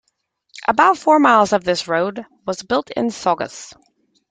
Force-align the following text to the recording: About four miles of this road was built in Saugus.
About 0.67 0.97
four 0.97 1.19
miles 1.19 1.53
of 1.53 1.63
this 1.63 1.87
road 1.87 2.25
was 2.47 2.63
built 2.63 2.89
in 2.89 3.11
Saugus. 3.11 3.71